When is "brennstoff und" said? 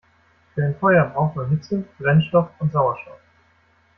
1.99-2.71